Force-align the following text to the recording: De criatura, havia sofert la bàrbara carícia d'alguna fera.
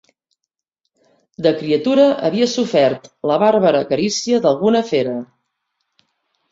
De 1.47 1.51
criatura, 1.59 2.07
havia 2.29 2.49
sofert 2.55 3.07
la 3.33 3.39
bàrbara 3.47 3.87
carícia 3.95 4.43
d'alguna 4.49 4.87
fera. 4.93 5.19